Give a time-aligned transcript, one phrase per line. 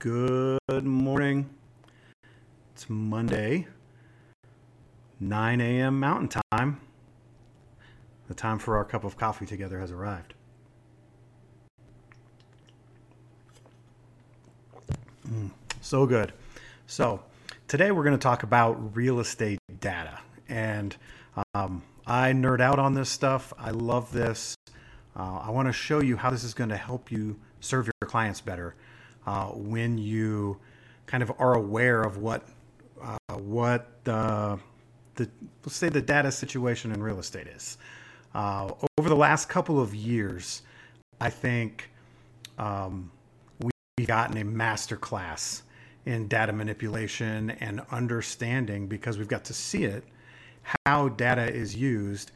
[0.00, 1.50] Good morning.
[2.72, 3.66] It's Monday,
[5.20, 6.00] 9 a.m.
[6.00, 6.80] Mountain Time.
[8.26, 10.32] The time for our cup of coffee together has arrived.
[15.28, 15.50] Mm,
[15.82, 16.32] so good.
[16.86, 17.22] So,
[17.68, 20.18] today we're going to talk about real estate data.
[20.48, 20.96] And
[21.52, 23.52] um, I nerd out on this stuff.
[23.58, 24.56] I love this.
[25.14, 28.08] Uh, I want to show you how this is going to help you serve your
[28.08, 28.74] clients better
[29.26, 30.58] uh, when you
[31.06, 32.48] kind of are aware of what
[33.02, 34.58] uh, what the
[35.64, 37.78] let's say the data situation in real estate is.
[38.34, 40.62] Uh, over the last couple of years,
[41.20, 41.90] I think
[42.58, 43.10] um,
[43.60, 45.62] we've gotten a master class
[46.06, 50.04] in data manipulation and understanding because we've got to see it
[50.86, 52.32] how data is used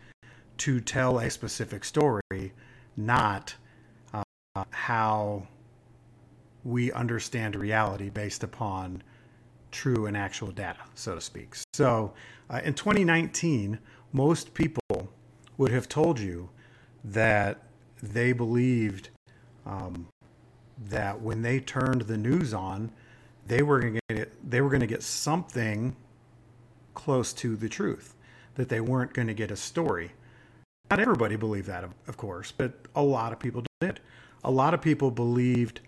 [0.58, 2.52] to tell a specific story,
[2.96, 3.54] not
[4.12, 4.22] uh,
[4.70, 5.46] how
[6.64, 9.02] we understand reality based upon
[9.70, 11.56] true and actual data, so to speak.
[11.74, 12.14] So
[12.48, 13.78] uh, in 2019,
[14.12, 14.80] most people
[15.58, 16.48] would have told you
[17.04, 17.62] that
[18.02, 19.10] they believed
[19.66, 20.08] um,
[20.88, 22.90] that when they turned the news on,
[23.46, 25.94] they were going to get they were going to get something
[26.94, 28.14] close to the truth,
[28.54, 30.12] that they weren't going to get a story.
[30.90, 34.00] Not everybody believed that, of, of course, but a lot of people did.
[34.44, 35.80] A lot of people believed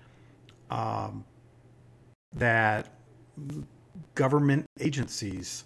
[0.70, 1.24] um,
[2.34, 2.88] that
[4.14, 5.64] government agencies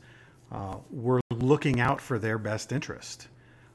[0.52, 3.28] uh, were looking out for their best interest.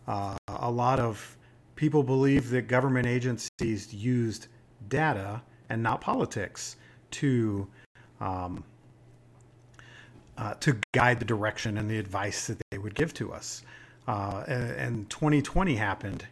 [0.07, 1.37] Uh, a lot of
[1.75, 4.47] people believe that government agencies used
[4.87, 6.75] data and not politics
[7.11, 7.67] to
[8.19, 8.63] um,
[10.37, 13.61] uh, to guide the direction and the advice that they would give to us.
[14.07, 16.25] Uh, and, and 2020 happened,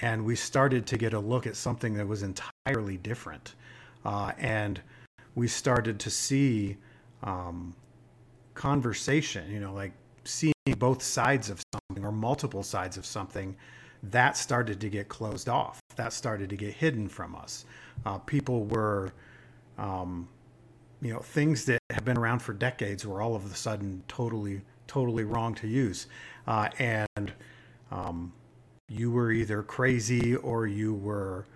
[0.00, 3.54] and we started to get a look at something that was entirely different
[4.04, 4.80] uh, and
[5.34, 6.76] we started to see
[7.22, 7.74] um,
[8.54, 9.92] conversation, you know, like
[10.24, 13.56] seeing both sides of something or multiple sides of something.
[14.04, 15.80] That started to get closed off.
[15.96, 17.64] That started to get hidden from us.
[18.04, 19.12] Uh, people were,
[19.78, 20.28] um,
[21.00, 24.62] you know, things that have been around for decades were all of a sudden totally,
[24.88, 26.08] totally wrong to use.
[26.48, 27.32] Uh, and
[27.92, 28.32] um,
[28.88, 31.46] you were either crazy or you were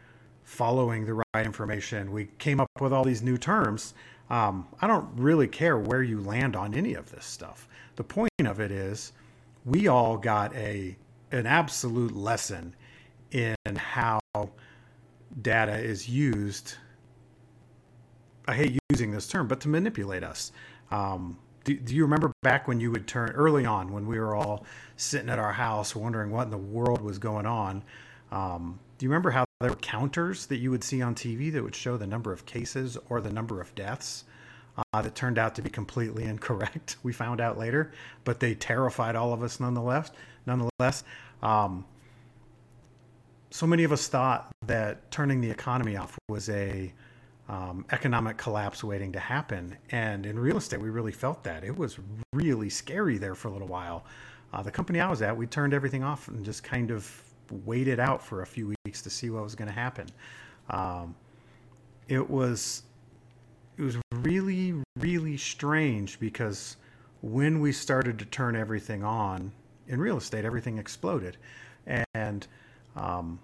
[0.46, 2.12] following the right information.
[2.12, 3.94] We came up with all these new terms.
[4.30, 7.68] Um, I don't really care where you land on any of this stuff.
[7.96, 9.12] The point of it is,
[9.64, 10.96] we all got a
[11.32, 12.74] an absolute lesson
[13.32, 14.20] in how
[15.42, 16.74] data is used.
[18.46, 20.52] I hate using this term, but to manipulate us.
[20.92, 24.36] Um, do, do, you remember back when you would turn early on when we were
[24.36, 24.64] all
[24.96, 27.82] sitting at our house wondering what in the world was going on?
[28.30, 31.62] Um, do you remember how there were counters that you would see on TV that
[31.62, 34.24] would show the number of cases or the number of deaths
[34.92, 36.96] uh, that turned out to be completely incorrect?
[37.02, 37.92] We found out later,
[38.24, 40.10] but they terrified all of us nonetheless.
[40.44, 41.04] Nonetheless,
[41.42, 41.86] um,
[43.50, 46.92] so many of us thought that turning the economy off was a
[47.48, 49.74] um, economic collapse waiting to happen.
[49.90, 51.64] And in real estate, we really felt that.
[51.64, 51.98] It was
[52.34, 54.04] really scary there for a little while.
[54.52, 57.04] Uh, the company I was at, we turned everything off and just kind of
[57.50, 60.06] waited out for a few weeks to see what was going to happen.
[60.70, 61.14] Um,
[62.08, 62.82] it was
[63.76, 66.76] it was really really strange because
[67.22, 69.52] when we started to turn everything on
[69.88, 71.36] in real estate, everything exploded,
[72.14, 72.46] and
[72.96, 73.38] um,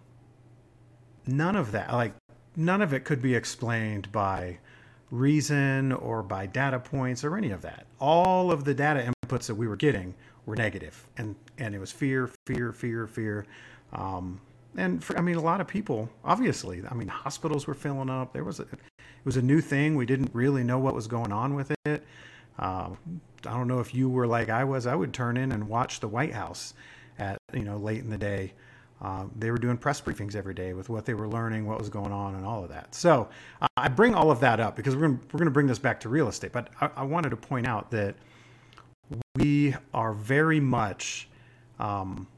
[1.26, 2.14] none of that like
[2.56, 4.58] none of it could be explained by
[5.10, 7.86] reason or by data points or any of that.
[8.00, 10.14] All of the data inputs that we were getting
[10.46, 13.46] were negative, and and it was fear, fear, fear, fear.
[13.92, 14.40] Um,
[14.76, 18.32] and for, I mean, a lot of people, obviously, I mean, hospitals were filling up.
[18.32, 19.96] There was a, it was a new thing.
[19.96, 22.04] We didn't really know what was going on with it.
[22.58, 22.90] Uh,
[23.46, 24.86] I don't know if you were like I was.
[24.86, 26.74] I would turn in and watch the White House
[27.18, 28.52] at you know late in the day.
[29.00, 31.88] Uh, they were doing press briefings every day with what they were learning, what was
[31.88, 32.94] going on, and all of that.
[32.94, 33.28] So
[33.60, 35.80] uh, I bring all of that up because we're gonna, we're going to bring this
[35.80, 36.52] back to real estate.
[36.52, 38.14] But I, I, wanted to point out that
[39.34, 41.28] we are very much
[41.80, 42.28] um,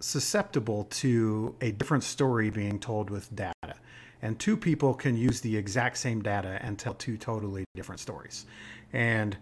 [0.00, 3.74] susceptible to a different story being told with data.
[4.22, 8.46] And two people can use the exact same data and tell two totally different stories.
[8.92, 9.36] And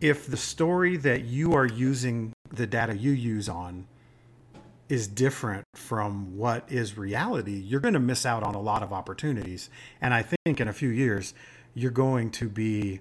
[0.00, 3.86] if the story that you are using the data you use on
[4.88, 8.92] is different from what is reality, you're going to miss out on a lot of
[8.92, 9.68] opportunities.
[10.00, 11.34] And I think in a few years,
[11.74, 13.00] you're going to be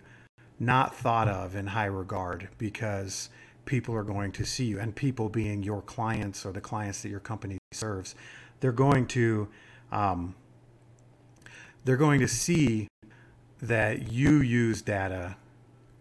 [0.60, 3.30] not thought of in high regard because
[3.68, 7.10] people are going to see you, and people being your clients or the clients that
[7.10, 8.16] your company serves,
[8.60, 9.48] they're going to
[9.92, 10.34] um,
[11.86, 12.88] they're going to see
[13.62, 15.38] that you use data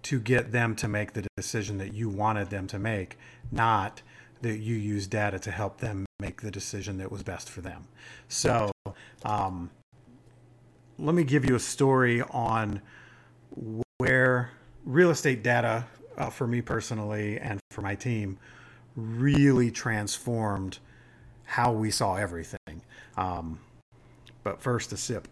[0.02, 3.18] to get them to make the decision that you wanted them to make,
[3.50, 4.02] not
[4.42, 7.86] that you use data to help them make the decision that was best for them.
[8.28, 8.70] So,
[9.24, 9.70] um,
[10.98, 12.80] let me give you a story on
[13.98, 14.50] where
[14.84, 15.84] real estate data,
[16.16, 18.38] uh, for me personally and for my team,
[18.94, 20.78] really transformed
[21.44, 22.82] how we saw everything.
[23.16, 23.60] Um,
[24.42, 25.28] but first, a sip.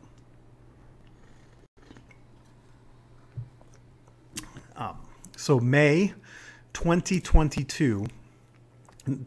[4.76, 4.98] Um,
[5.36, 6.14] so, May
[6.72, 8.06] 2022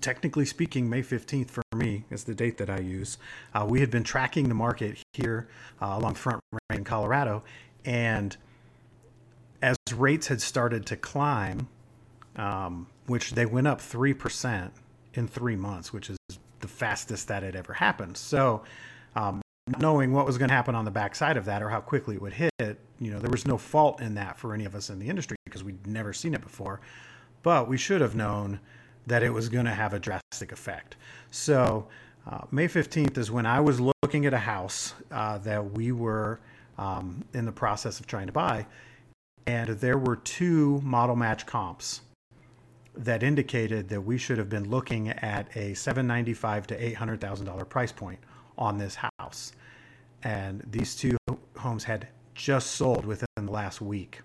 [0.02, 3.18] technically speaking, May 15th for me is the date that I use.
[3.54, 5.48] Uh, we had been tracking the market here
[5.82, 7.44] uh, along Front Range in Colorado,
[7.86, 8.36] and
[9.62, 11.68] as rates had started to climb,
[12.36, 14.72] um, which they went up 3%
[15.14, 16.18] in three months, which is
[16.60, 18.18] the fastest that had ever happened.
[18.18, 18.64] So,
[19.16, 19.42] um,
[19.80, 22.22] knowing what was going to happen on the backside of that or how quickly it
[22.22, 22.52] would hit,
[23.00, 25.38] you know, there was no fault in that for any of us in the industry
[25.46, 26.80] because we'd never seen it before.
[27.44, 28.60] But we should have known
[29.06, 30.96] that it was going to have a drastic effect.
[31.32, 31.88] So,
[32.30, 36.40] uh, May 15th is when I was looking at a house uh, that we were
[36.78, 38.66] um, in the process of trying to buy,
[39.48, 42.02] and there were two model match comps
[42.96, 47.66] that indicated that we should have been looking at a 795 to 800 thousand dollar
[47.66, 48.20] price point
[48.58, 49.54] on this house,
[50.24, 51.16] and these two
[51.58, 54.22] homes had just sold within the last week,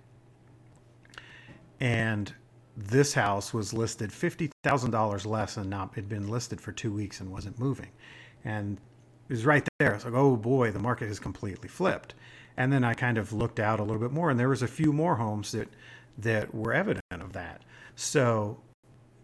[1.80, 2.34] and
[2.76, 7.30] this house was listed $50,000 less and not had been listed for two weeks and
[7.30, 7.90] wasn't moving.
[8.44, 8.78] And
[9.28, 9.92] it was right there.
[9.92, 12.14] It's like, oh boy, the market has completely flipped.
[12.56, 14.68] And then I kind of looked out a little bit more, and there was a
[14.68, 15.68] few more homes that
[16.18, 17.62] that were evident of that.
[17.96, 18.60] So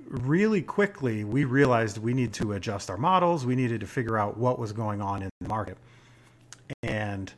[0.07, 3.45] really quickly, we realized we need to adjust our models.
[3.45, 5.77] We needed to figure out what was going on in the market,
[6.83, 7.33] and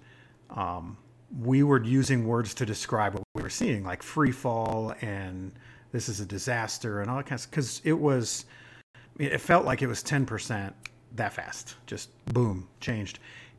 [0.51, 0.97] um,
[1.41, 5.53] we were using words to describe what we were seeing, like free fall and
[5.93, 8.45] this is a disaster and all that kinds because it was
[9.19, 10.73] it felt like it was 10%
[11.17, 13.19] that fast just boom changed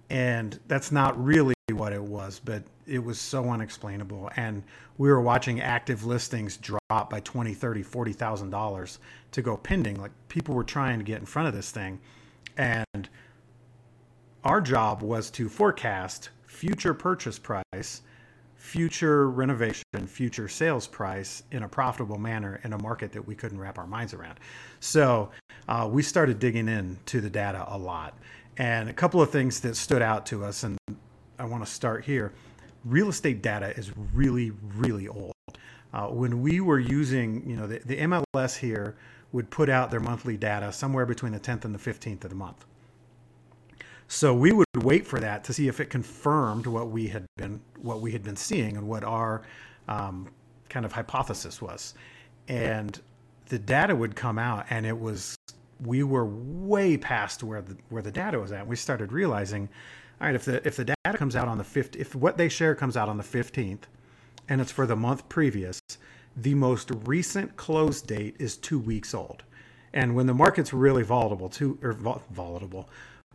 [0.09, 4.61] and that's not really what it was but it was so unexplainable and
[4.99, 8.99] we were watching active listings drop by 20 30 40 thousand dollars
[9.31, 11.99] to go pending like people were trying to get in front of this thing
[12.55, 13.09] and
[14.43, 18.03] our job was to forecast future purchase price
[18.57, 23.57] future renovation, future sales price in a profitable manner in a market that we couldn't
[23.57, 24.39] wrap our minds around.
[24.79, 25.31] So
[25.67, 28.15] uh, we started digging into the data a lot.
[28.57, 30.77] And a couple of things that stood out to us, and
[31.41, 32.33] I want to start here.
[32.85, 35.33] Real estate data is really, really old.
[35.91, 38.95] Uh, when we were using, you know, the, the MLS here
[39.31, 42.35] would put out their monthly data somewhere between the 10th and the 15th of the
[42.35, 42.65] month.
[44.07, 47.61] So we would wait for that to see if it confirmed what we had been
[47.81, 49.41] what we had been seeing and what our
[49.87, 50.27] um,
[50.69, 51.95] kind of hypothesis was.
[52.49, 52.99] And
[53.47, 55.37] the data would come out, and it was
[55.83, 58.67] we were way past where the where the data was at.
[58.67, 59.69] We started realizing,
[60.21, 62.47] all right, if the if the data comes out on the fifth, if what they
[62.47, 63.87] share comes out on the fifteenth,
[64.47, 65.81] and it's for the month previous,
[66.37, 69.43] the most recent close date is two weeks old.
[69.93, 72.87] And when the market's really volatile, two or volatile,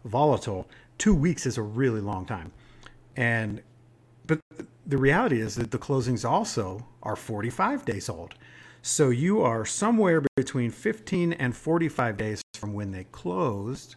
[0.05, 2.53] volatile, two weeks is a really long time.
[3.17, 3.63] And
[4.29, 4.39] but
[4.87, 8.35] the reality is that the closings also are 45 days old.
[8.81, 13.97] So you are somewhere between 15 and 45 days from when they closed,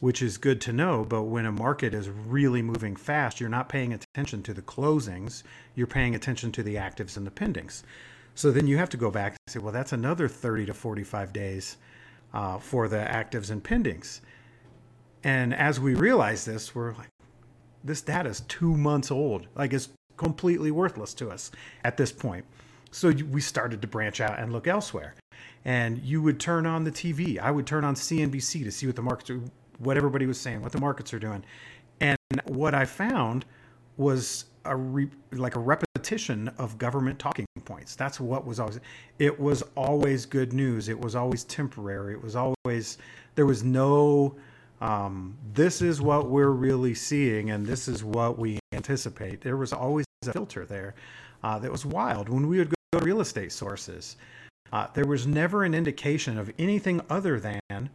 [0.00, 1.04] which is good to know.
[1.08, 5.42] But when a market is really moving fast, you're not paying attention to the closings,
[5.74, 7.82] you're paying attention to the actives and the pendings.
[8.34, 11.32] So then you have to go back and say, well, that's another 30 to 45
[11.32, 11.78] days
[12.34, 14.20] uh, for the actives and pendings.
[15.24, 17.08] And as we realize this, we're like,
[17.82, 19.46] this data is two months old.
[19.54, 21.50] Like it's completely worthless to us
[21.84, 22.44] at this point.
[22.90, 25.14] So we started to branch out and look elsewhere.
[25.64, 27.38] And you would turn on the TV.
[27.38, 29.30] I would turn on CNBC to see what the markets
[29.78, 31.44] what everybody was saying, what the markets are doing.
[32.00, 33.44] And what I found
[33.96, 37.96] was a re, like a repetition of government talking points.
[37.96, 38.80] That's what was always.
[39.18, 40.88] It was always good news.
[40.88, 42.14] It was always temporary.
[42.14, 42.98] It was always
[43.34, 44.36] there was no
[44.80, 49.40] um, this is what we're really seeing and this is what we anticipate.
[49.40, 50.94] There was always a filter there
[51.42, 52.28] uh, that was wild.
[52.28, 54.16] When we would go to real estate sources,
[54.72, 57.90] uh, there was never an indication of anything other than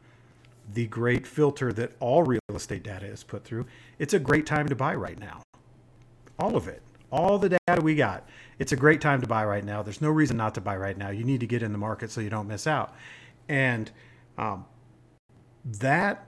[0.74, 3.66] the great filter that all real estate data is put through.
[4.00, 5.42] It's a great time to buy right now.
[6.40, 8.28] All of it, all the data we got.
[8.60, 9.82] It's a great time to buy right now.
[9.84, 11.10] There's no reason not to buy right now.
[11.10, 12.96] You need to get in the market so you don't miss out.
[13.50, 13.92] And
[14.38, 14.66] um,
[15.80, 16.28] that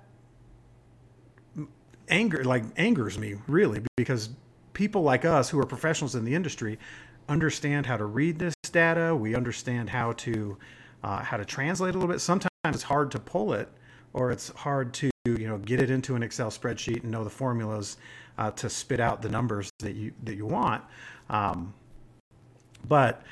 [2.10, 4.30] anger like angers me really because
[4.74, 6.78] people like us who are professionals in the industry
[7.30, 9.16] understand how to read this data.
[9.16, 10.58] We understand how to
[11.04, 12.22] uh, how to translate a little bit.
[12.22, 13.70] Sometimes it's hard to pull it,
[14.13, 17.29] or it's hard to you know get it into an Excel spreadsheet and know the
[17.29, 17.98] formulas
[18.38, 20.84] uh, to spit out the numbers that you that you want.
[21.29, 21.74] Um,
[22.88, 23.24] but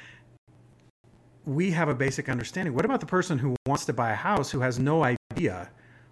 [1.46, 2.74] we have a basic understanding.
[2.74, 5.70] What about the person who wants to buy a house who has no idea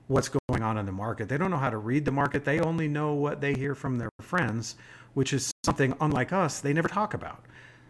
[0.08, 1.30] what's going on in the market?
[1.30, 2.44] They don't know how to read the market.
[2.44, 4.76] They only know what they hear from their friends,
[5.14, 7.46] which is something unlike us they never talk about.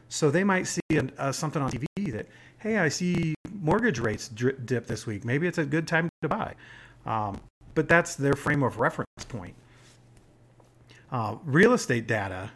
[0.09, 0.81] So they might see
[1.17, 2.27] uh, something on TV that,
[2.60, 5.25] hey, I see mortgage rates dip this week.
[5.25, 6.56] Maybe it's a good time to buy.
[7.06, 7.39] Um,
[7.74, 9.56] but that's their frame of reference point.
[11.12, 12.51] Uh, real estate data,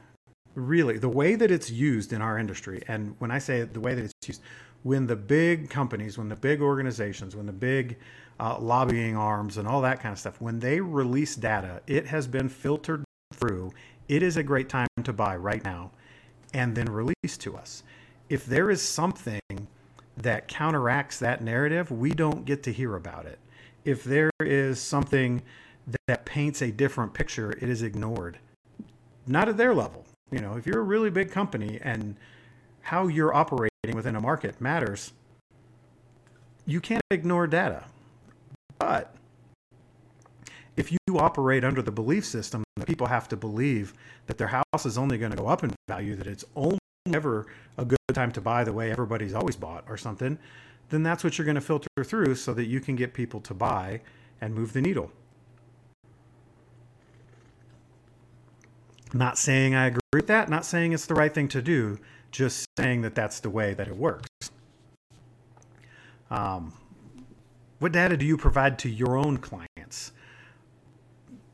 [0.55, 3.95] really, the way that it's used in our industry, and when I say the way
[3.95, 4.41] that it's used,
[4.83, 7.97] when the big companies, when the big organizations, when the big
[8.39, 12.27] uh, lobbying arms and all that kind of stuff, when they release data, it has
[12.27, 13.71] been filtered through.
[14.09, 15.91] It is a great time to buy right now
[16.53, 17.83] and then released to us.
[18.29, 19.39] If there is something
[20.17, 23.39] that counteracts that narrative, we don't get to hear about it.
[23.83, 25.41] If there is something
[26.07, 28.37] that paints a different picture, it is ignored.
[29.27, 30.05] Not at their level.
[30.31, 32.15] You know, if you're a really big company and
[32.81, 35.13] how you're operating within a market matters,
[36.65, 37.85] you can't ignore data.
[38.79, 39.13] But
[40.75, 43.93] if you operate under the belief system that people have to believe
[44.27, 46.79] that their house is only going to go up in value, that it's only
[47.11, 50.37] ever a good time to buy the way everybody's always bought or something,
[50.89, 53.53] then that's what you're going to filter through so that you can get people to
[53.53, 53.99] buy
[54.39, 55.11] and move the needle.
[59.13, 61.99] Not saying I agree with that, not saying it's the right thing to do,
[62.31, 64.29] just saying that that's the way that it works.
[66.31, 66.73] Um,
[67.79, 70.13] what data do you provide to your own clients?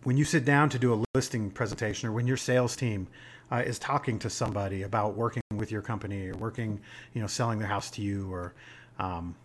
[0.03, 3.07] when you sit down to do a listing presentation or when your sales team
[3.51, 6.79] uh, is talking to somebody about working with your company or working,
[7.13, 8.53] you know, selling their house to you, or
[8.99, 9.35] um,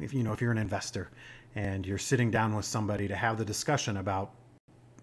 [0.00, 1.10] if you know if you're an investor
[1.54, 4.32] and you're sitting down with somebody to have the discussion about,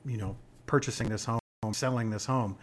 [0.06, 0.36] you know,
[0.66, 1.40] purchasing this home,
[1.72, 2.58] selling this home.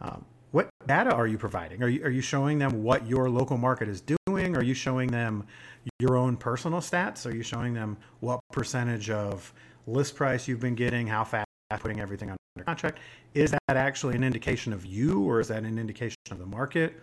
[0.00, 1.82] Um, what data are you providing?
[1.82, 4.56] Are you, are you showing them what your local market is doing?
[4.56, 5.46] Are you showing them
[5.98, 7.26] your own personal stats?
[7.26, 9.52] Are you showing them what percentage of
[9.86, 12.98] list price you've been getting, how fast putting everything under contract.
[13.34, 16.94] Is that actually an indication of you or is that an indication of the market?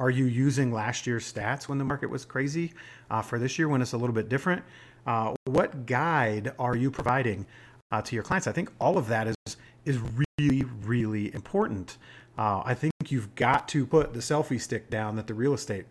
[0.00, 2.72] Are you using last year's stats when the market was crazy
[3.10, 4.62] uh, for this year when it's a little bit different?
[5.06, 7.46] Uh, what guide are you providing
[7.92, 8.46] uh, to your clients?
[8.46, 9.98] I think all of that is is
[10.38, 11.96] really really important.
[12.36, 15.86] Uh, I think you've got to put the selfie stick down that the real estate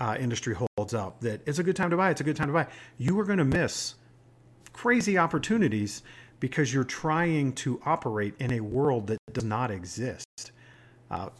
[0.00, 1.20] uh, industry holds up.
[1.20, 2.10] That it's a good time to buy.
[2.10, 2.66] It's a good time to buy.
[2.98, 3.94] You are going to miss
[4.72, 6.02] crazy opportunities
[6.40, 10.52] because you're trying to operate in a world that does not exist.
[11.10, 11.30] Uh,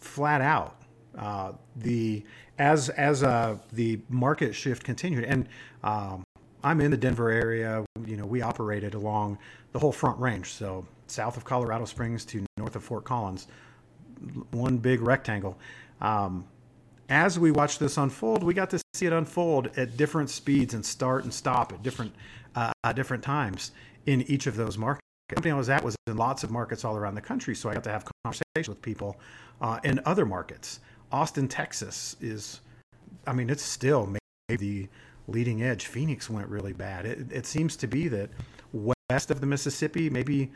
[0.00, 0.76] flat out.
[1.16, 2.22] Uh, the
[2.58, 5.48] as as uh, the market shift continued, and
[5.82, 6.22] um,
[6.62, 7.84] I'm in the Denver area.
[8.04, 9.38] You know, we operated along
[9.72, 13.48] the whole Front Range, so south of Colorado Springs to north of Fort Collins,
[14.52, 15.58] one big rectangle.
[16.00, 16.46] Um,
[17.08, 20.84] as we watched this unfold, we got to see it unfold at different speeds and
[20.84, 22.12] start and stop at different
[22.54, 23.72] uh, different times
[24.08, 25.04] in each of those markets.
[25.28, 27.68] The company I was at was in lots of markets all around the country, so
[27.68, 29.20] I got to have conversations with people
[29.60, 30.80] uh, in other markets.
[31.12, 32.62] Austin, Texas is,
[33.26, 34.88] I mean, it's still maybe the
[35.30, 35.86] leading edge.
[35.86, 37.04] Phoenix went really bad.
[37.04, 38.30] It, it seems to be that
[38.72, 40.50] west of the Mississippi, maybe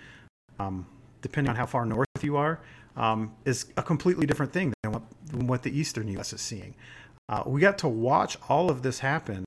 [0.58, 0.86] um,
[1.20, 2.58] depending on how far north you are,
[2.96, 6.32] um, is a completely different thing than what, than what the eastern U.S.
[6.32, 6.74] is seeing.
[7.28, 9.44] Uh, we got to watch all of this happen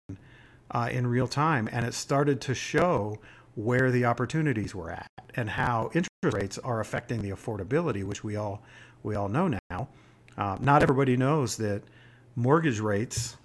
[0.70, 3.20] uh, in real time, and it started to show
[3.56, 8.36] where the opportunities were at and how interest rates are affecting the affordability, which we
[8.36, 8.62] all
[9.04, 9.88] we all know now.
[10.38, 11.82] Uh, not everybody knows that
[12.36, 13.38] mortgage rates,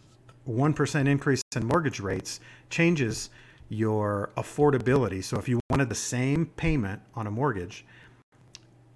[0.45, 3.31] one percent increase in mortgage rates changes
[3.69, 5.23] your affordability.
[5.23, 7.87] So if you wanted the same payment on a mortgage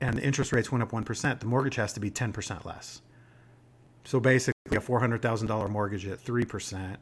[0.01, 3.01] and the interest rates went up 1%, the mortgage has to be 10% less.
[4.05, 6.97] So basically, a $400,000 mortgage at 3%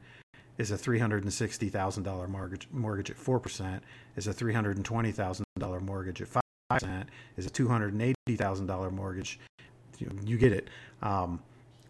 [0.59, 3.81] is a $360,000 mortgage mortgage at 4%,
[4.17, 6.29] is a $320,000 mortgage at
[6.71, 7.05] 5%,
[7.37, 9.41] is a $280,000 mortgage.
[9.99, 10.69] You, you, get it.
[11.03, 11.41] Um,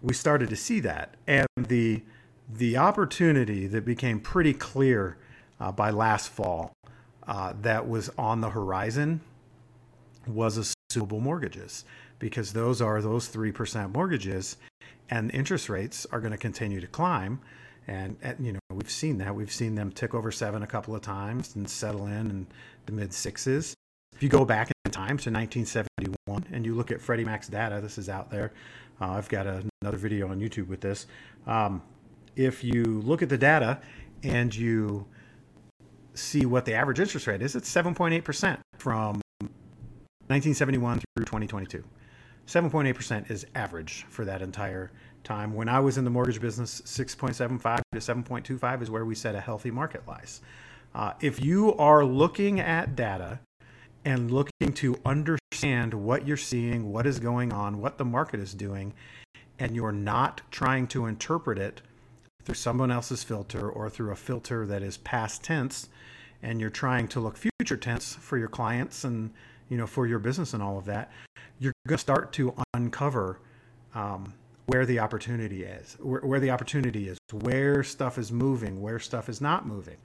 [0.00, 1.14] we started to see that.
[1.26, 2.02] And the,
[2.52, 5.16] the opportunity that became pretty clear
[5.60, 6.72] uh, by last fall
[7.26, 9.20] uh, that was on the horizon
[10.26, 11.84] was assumable mortgages
[12.18, 14.56] because those are those 3% mortgages
[15.10, 17.40] and interest rates are going to continue to climb
[17.86, 20.94] and, and, you know we've seen that we've seen them tick over seven a couple
[20.94, 22.46] of times and settle in in
[22.86, 23.74] the mid sixes
[24.14, 27.80] If you go back in time to 1971 and you look at Freddie Mac's data,
[27.80, 28.52] this is out there.
[29.00, 31.06] Uh, I've got a, another video on YouTube with this.
[31.46, 31.82] Um,
[32.36, 33.80] if you look at the data
[34.22, 35.06] and you
[36.14, 41.84] see what the average interest rate is, it's 7.8% from 1971 through 2022.
[42.46, 44.90] 7.8% is average for that entire
[45.24, 45.54] time.
[45.54, 49.40] When I was in the mortgage business, 6.75 to 7.25 is where we set a
[49.40, 50.40] healthy market lies.
[50.94, 53.40] Uh, if you are looking at data
[54.04, 58.52] and looking to understand what you're seeing, what is going on, what the market is
[58.52, 58.92] doing,
[59.58, 61.80] and you're not trying to interpret it
[62.44, 65.88] through someone else's filter or through a filter that is past tense,
[66.42, 69.30] and you're trying to look future tense for your clients and
[69.68, 71.10] you know for your business and all of that,
[71.58, 73.38] you're going to start to uncover
[73.94, 74.34] um,
[74.72, 79.28] where the opportunity is, where, where, the opportunity is, where stuff is moving, where stuff
[79.28, 79.98] is not moving.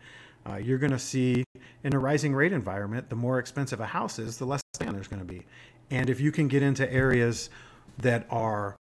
[0.45, 1.43] Uh, you're going to see
[1.85, 5.07] in a rising rate environment, the more expensive a house is, the less demand there's
[5.07, 5.45] going to be.
[5.89, 7.49] And if you can get into areas
[7.99, 8.75] that are,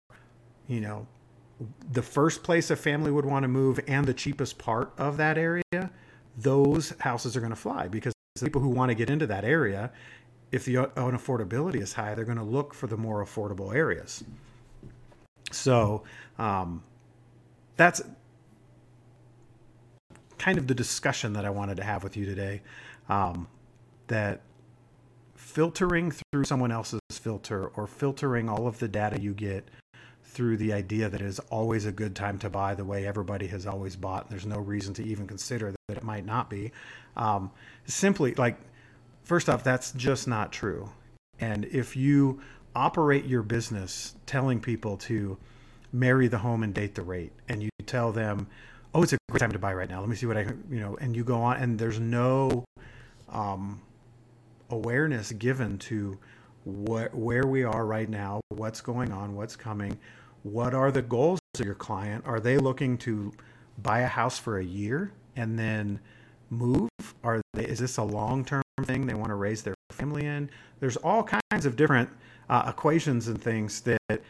[0.68, 1.06] you know,
[1.92, 5.38] the first place a family would want to move and the cheapest part of that
[5.38, 5.92] area,
[6.38, 9.44] those houses are going to fly because the people who want to get into that
[9.44, 9.92] area,
[10.54, 14.24] if the unaffordability is high, they're going to look for the more affordable areas.
[15.54, 16.04] So
[16.38, 16.84] um,
[17.78, 18.02] that's
[20.38, 22.62] kind of the discussion that I wanted to have with you today.
[23.10, 23.48] Um,
[24.08, 24.42] that
[25.36, 29.70] filtering through someone else's filter or filtering all of the data you get
[30.24, 33.48] through the idea that it is always a good time to buy the way everybody
[33.48, 34.30] has always bought.
[34.30, 36.72] There's no reason to even consider that it might not be.
[37.16, 37.52] Um,
[37.86, 38.58] simply, like,
[39.24, 40.90] first off, that's just not true.
[41.40, 42.42] And if you
[42.76, 45.38] operate your business telling people to
[45.92, 48.48] marry the home and date the rate, and you tell them,
[48.94, 50.00] oh, it's a great time to buy right now.
[50.00, 52.66] Let me see what I, you know, and you go on, and there's no
[53.30, 53.82] um,
[54.70, 56.18] awareness given to
[56.64, 60.00] what where we are right now, what's going on, what's coming,
[60.44, 62.24] what are the goals of your client?
[62.26, 63.32] Are they looking to
[63.82, 66.00] buy a house for a year and then
[66.50, 66.90] move?
[67.24, 70.50] Are they, is this a long term thing they want to raise their family in?
[70.80, 72.10] There's all kinds of different
[72.50, 74.22] uh, equations and things that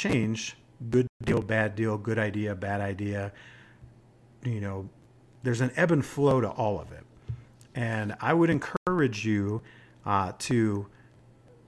[0.00, 0.56] change
[0.90, 3.32] good deal, bad deal, good idea, bad idea.
[4.44, 4.88] You know,
[5.42, 7.04] there's an ebb and flow to all of it.
[7.74, 9.62] And I would encourage you
[10.06, 10.86] uh, to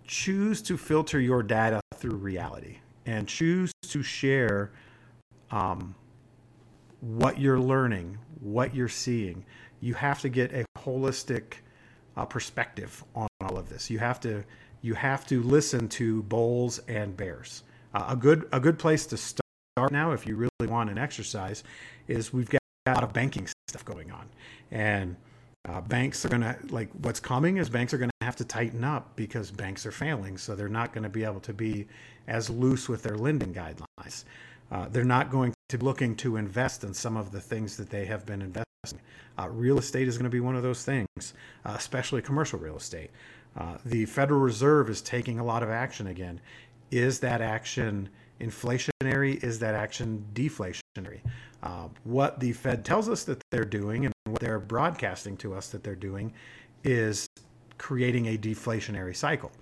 [0.06, 4.72] choose to filter your data through reality and choose to share
[5.50, 5.94] um,
[7.00, 9.44] what you're learning, what you're seeing.
[9.80, 11.54] You have to get a holistic
[12.16, 13.90] uh, perspective on all of this.
[13.90, 14.44] You have to
[14.82, 17.62] you have to listen to bulls and bears.
[17.94, 19.40] Uh, a good a good place to start
[19.90, 21.64] now, if you really want an exercise,
[22.08, 24.28] is we've got a lot of banking stuff going on,
[24.70, 25.16] and
[25.68, 28.44] uh, banks are going to like what's coming is banks are going to have to
[28.44, 31.86] tighten up because banks are failing so they're not going to be able to be
[32.28, 34.24] as loose with their lending guidelines.
[34.70, 37.90] Uh, they're not going to be looking to invest in some of the things that
[37.90, 39.00] they have been investing.
[39.38, 41.06] Uh, real estate is going to be one of those things
[41.64, 43.10] uh, especially commercial real estate
[43.56, 46.40] uh, the federal reserve is taking a lot of action again
[46.90, 48.08] is that action
[48.40, 51.20] inflationary is that action deflationary
[51.62, 55.68] uh, what the Fed tells us that they're doing and what they're broadcasting to us
[55.68, 56.32] that they're doing
[56.84, 57.26] is
[57.76, 59.52] creating a deflationary cycle.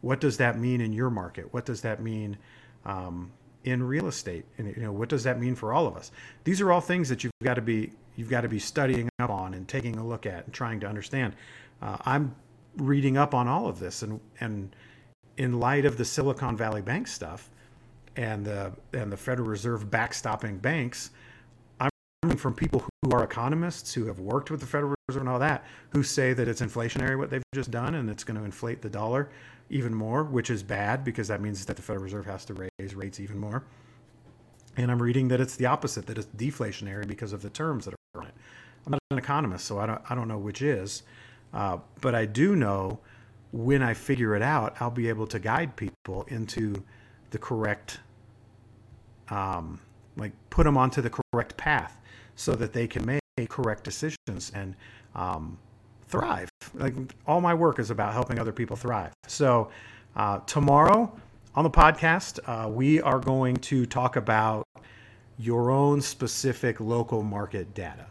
[0.00, 1.52] What does that mean in your market?
[1.52, 2.36] What does that mean
[2.84, 3.32] um,
[3.64, 4.44] in real estate?
[4.58, 6.12] And you know, what does that mean for all of us?
[6.44, 9.30] These are all things that you've got to be you've got to be studying up
[9.30, 11.34] on and taking a look at and trying to understand.
[11.82, 12.34] Uh, I'm
[12.78, 14.74] reading up on all of this, and and
[15.36, 17.50] in light of the Silicon Valley Bank stuff
[18.16, 21.10] and the and the Federal Reserve backstopping banks,
[21.80, 21.90] I'm
[22.22, 25.38] hearing from people who are economists who have worked with the Federal Reserve and all
[25.38, 28.82] that, who say that it's inflationary what they've just done and it's going to inflate
[28.82, 29.30] the dollar
[29.70, 32.94] even more, which is bad because that means that the Federal Reserve has to raise
[32.94, 33.64] rates even more.
[34.76, 37.94] And I'm reading that it's the opposite, that it's deflationary because of the terms that
[37.94, 38.34] are on it.
[38.86, 41.02] I'm not an economist, so I don't, I don't know which is.
[41.52, 43.00] Uh, but I do know
[43.52, 46.82] when I figure it out, I'll be able to guide people into
[47.30, 48.00] the correct,
[49.30, 49.80] um,
[50.16, 51.98] like put them onto the correct path
[52.36, 54.74] so that they can make correct decisions and
[55.14, 55.58] um,
[56.06, 56.48] thrive.
[56.74, 56.94] Like
[57.26, 59.12] all my work is about helping other people thrive.
[59.26, 59.70] So
[60.16, 61.12] uh, tomorrow
[61.54, 64.66] on the podcast, uh, we are going to talk about
[65.38, 68.06] your own specific local market data.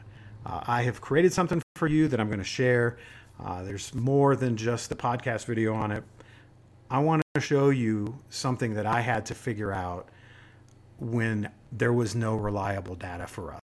[0.45, 2.97] Uh, I have created something for you that I'm going to share.
[3.43, 6.03] Uh, there's more than just the podcast video on it.
[6.89, 10.09] I want to show you something that I had to figure out
[10.99, 13.59] when there was no reliable data for us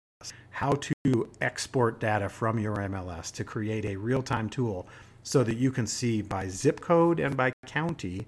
[0.58, 4.88] how to export data from your MLS to create a real time tool
[5.22, 8.26] so that you can see by zip code and by county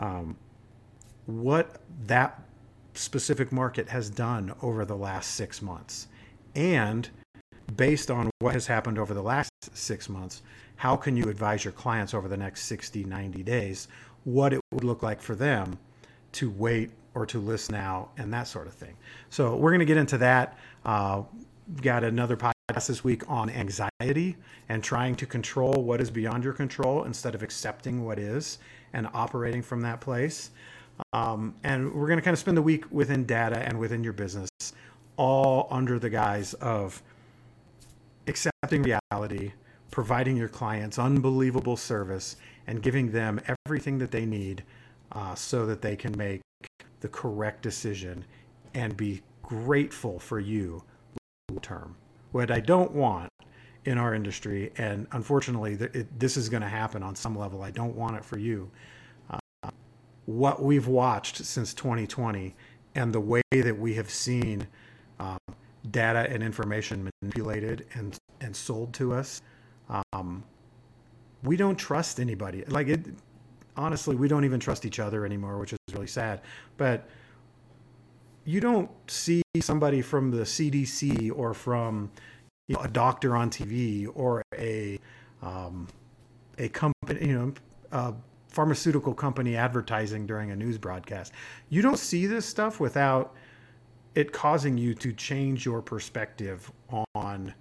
[0.00, 0.36] um,
[1.26, 2.42] what that
[2.94, 6.08] specific market has done over the last six months.
[6.56, 7.08] And
[7.76, 10.42] based on what has happened over the last six months,
[10.78, 13.88] how can you advise your clients over the next 60, 90 days
[14.24, 15.78] what it would look like for them
[16.32, 18.94] to wait or to list now and that sort of thing.
[19.28, 20.56] So we're going to get into that.
[20.84, 21.22] Uh,
[21.82, 24.36] got another podcast this week on anxiety
[24.68, 28.58] and trying to control what is beyond your control instead of accepting what is
[28.92, 30.50] and operating from that place.
[31.12, 34.12] Um, and we're going to kind of spend the week within data and within your
[34.12, 34.50] business,
[35.16, 37.02] all under the guise of
[38.26, 39.52] accepting reality,
[39.90, 44.62] providing your clients unbelievable service, and giving them everything that they need
[45.12, 46.42] uh, so that they can make
[47.00, 48.24] the correct decision
[48.74, 50.82] and be grateful for you
[51.50, 51.96] long term.
[52.32, 53.30] What I don't want
[53.84, 57.62] in our industry, and unfortunately, it, this is going to happen on some level.
[57.62, 58.70] I don't want it for you.
[59.30, 59.70] Uh,
[60.26, 62.54] what we've watched since 2020
[62.94, 64.66] and the way that we have seen
[65.18, 65.38] um,
[65.90, 69.42] data and information manipulated and and sold to us,
[69.88, 70.44] um,
[71.42, 72.64] we don't trust anybody.
[72.66, 73.06] Like it,
[73.76, 76.40] honestly, we don't even trust each other anymore, which is really sad.
[76.76, 77.08] But
[78.44, 82.10] you don't see somebody from the CDC or from
[82.66, 84.98] you know, a doctor on TV or a
[85.42, 85.88] um,
[86.58, 87.54] a company, you know,
[87.92, 88.14] a
[88.48, 91.32] pharmaceutical company advertising during a news broadcast.
[91.68, 93.34] You don't see this stuff without
[94.14, 96.72] it causing you to change your perspective
[97.14, 97.54] on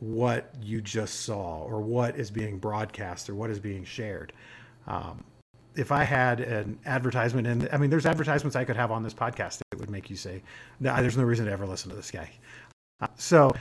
[0.00, 4.32] what you just saw or what is being broadcast or what is being shared.
[4.86, 5.24] Um,
[5.74, 9.14] if I had an advertisement, and I mean, there's advertisements I could have on this
[9.14, 10.42] podcast that would make you say,
[10.80, 12.30] no, there's no reason to ever listen to this guy.
[13.00, 13.52] Uh, so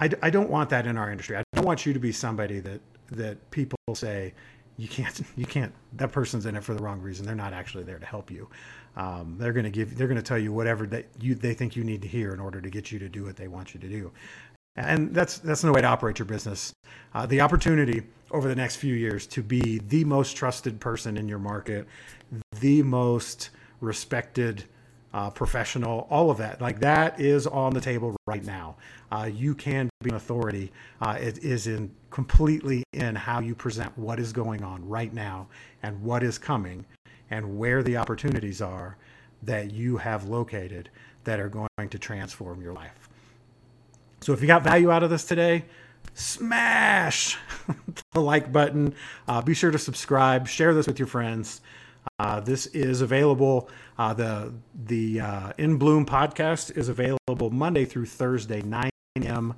[0.00, 1.36] I, I don't want that in our industry.
[1.36, 2.80] I don't want you to be somebody that,
[3.12, 4.34] that people say,
[4.76, 7.26] you can't, you can't, that person's in it for the wrong reason.
[7.26, 8.48] They're not actually there to help you.
[8.96, 11.74] Um, they're going to give, they're going to tell you whatever that you, they think
[11.74, 13.80] you need to hear in order to get you to do what they want you
[13.80, 14.12] to do
[14.76, 16.72] and that's that's no way to operate your business.
[17.14, 21.28] Uh, the opportunity over the next few years to be the most trusted person in
[21.28, 21.86] your market,
[22.60, 24.64] the most respected
[25.12, 28.74] uh, professional, all of that, like that is on the table right now.
[29.12, 30.72] Uh, you can be an authority.
[31.00, 35.46] Uh, it is in completely in how you present what is going on right now
[35.84, 36.84] and what is coming,
[37.30, 38.96] and where the opportunities are
[39.42, 40.90] that you have located
[41.22, 43.08] that are going to transform your life.
[44.24, 45.66] So if you got value out of this today,
[46.14, 47.36] smash
[48.12, 48.94] the like button.
[49.28, 50.48] Uh, be sure to subscribe.
[50.48, 51.60] Share this with your friends.
[52.18, 53.68] Uh, this is available.
[53.98, 54.54] Uh, the
[54.86, 59.54] the uh, inBLOOM podcast is available Monday through Thursday, 9 a.m.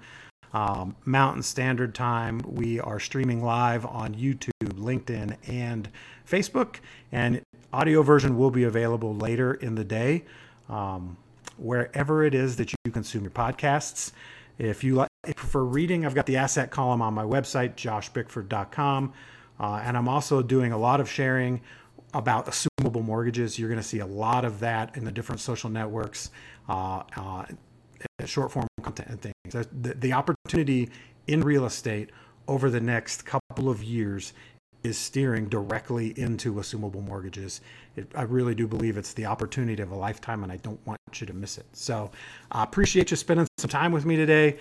[0.53, 2.41] Um, Mountain Standard Time.
[2.45, 5.89] We are streaming live on YouTube, LinkedIn, and
[6.29, 6.79] Facebook.
[7.13, 7.41] And
[7.73, 10.25] audio version will be available later in the day,
[10.69, 11.19] um,
[11.57, 14.11] wherever it is that you consume your podcasts.
[14.59, 19.13] If you like, prefer reading, I've got the asset column on my website, joshbickford.com.
[19.59, 21.61] Uh, and I'm also doing a lot of sharing
[22.15, 23.59] about assumable mortgages.
[23.59, 26.31] You're going to see a lot of that in the different social networks,
[26.69, 27.47] uh, uh,
[28.25, 29.67] short form content and things.
[29.73, 30.91] The, the opportunity
[31.27, 32.11] in real estate
[32.49, 34.33] over the next couple of years
[34.87, 37.61] is steering directly into assumable mortgages.
[37.97, 40.99] It, I really do believe it's the opportunity of a lifetime, and I don't want
[41.15, 41.67] you to miss it.
[41.73, 42.11] So
[42.51, 44.59] I appreciate you spending some time with me today.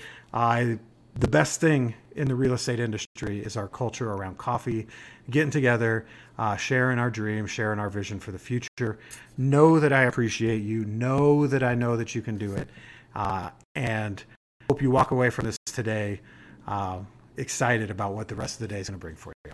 [1.17, 4.85] The best thing in the real estate industry is our culture around coffee,
[5.29, 6.05] getting together,
[6.37, 8.99] uh, sharing our dreams, sharing our vision for the future.
[9.37, 10.83] Know that I appreciate you.
[10.83, 12.67] Know that I know that you can do it.
[13.15, 14.21] Uh, and
[14.69, 16.19] hope you walk away from this today
[16.67, 16.99] uh,
[17.37, 19.53] excited about what the rest of the day is going to bring for you.